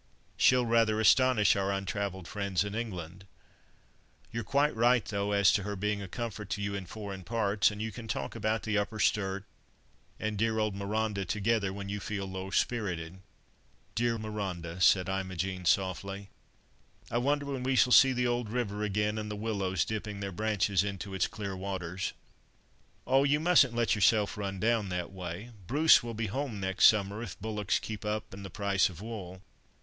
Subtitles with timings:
[0.35, 3.27] She'll rather astonish our untravelled friends in England.
[4.31, 7.69] You're quite right, though, as to her being a comfort to you in foreign parts,
[7.69, 9.43] and you can talk about the Upper Sturt,
[10.19, 13.19] and dear old Marondah together, when you feel low spirited."
[13.93, 16.29] "Dear Marondah!" said Imogen, softly;
[17.11, 20.31] "I wonder when we shall see the old river again, and the willows, dipping their
[20.31, 22.13] branches into its clear waters."
[23.05, 23.23] "Oh!
[23.23, 25.51] you mustn't let yourself run down, that way.
[25.67, 29.43] Bruce will be home next summer, if bullocks keep up and the price of wool.